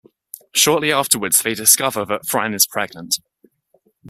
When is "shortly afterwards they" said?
0.55-1.53